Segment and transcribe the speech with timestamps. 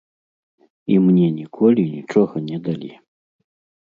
[0.95, 2.91] І мне ніколі нічога не далі.